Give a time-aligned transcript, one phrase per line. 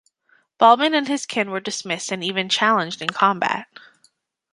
[0.59, 3.67] Balban and his kin were dismissed and even challenged in combat.